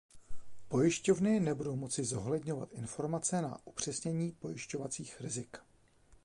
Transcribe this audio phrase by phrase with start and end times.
[0.69, 5.57] Pojišťovny nebudou moci zohledňovat informace na upřesnění pojišťovacích rizik.